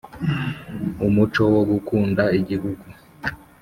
umuco 1.07 1.41
wo 1.53 1.61
gukunda 1.71 2.23
Igihugu 2.39 2.85